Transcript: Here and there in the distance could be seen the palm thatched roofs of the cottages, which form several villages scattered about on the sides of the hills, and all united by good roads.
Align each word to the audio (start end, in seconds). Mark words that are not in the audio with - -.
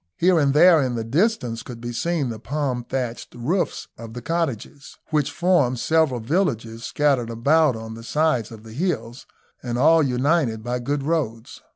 Here 0.17 0.39
and 0.39 0.51
there 0.55 0.81
in 0.81 0.95
the 0.95 1.03
distance 1.03 1.61
could 1.61 1.79
be 1.79 1.93
seen 1.93 2.29
the 2.29 2.39
palm 2.39 2.83
thatched 2.85 3.35
roofs 3.35 3.87
of 3.99 4.15
the 4.15 4.21
cottages, 4.23 4.97
which 5.11 5.29
form 5.29 5.77
several 5.77 6.19
villages 6.19 6.83
scattered 6.83 7.29
about 7.29 7.75
on 7.75 7.93
the 7.93 8.01
sides 8.03 8.49
of 8.51 8.63
the 8.63 8.73
hills, 8.73 9.27
and 9.61 9.77
all 9.77 10.01
united 10.01 10.63
by 10.63 10.79
good 10.79 11.03
roads. 11.03 11.61